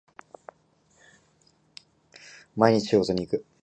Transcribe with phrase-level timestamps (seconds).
[2.55, 3.45] 毎日仕事に行く